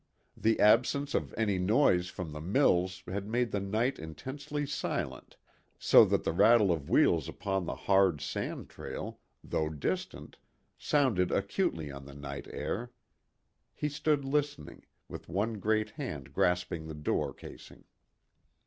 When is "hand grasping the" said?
15.91-16.95